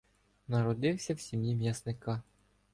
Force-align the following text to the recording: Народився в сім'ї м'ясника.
Народився 0.47 1.13
в 1.13 1.19
сім'ї 1.19 1.55
м'ясника. 1.55 2.21